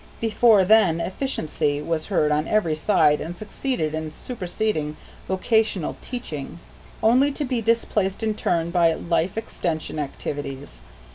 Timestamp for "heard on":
2.07-2.47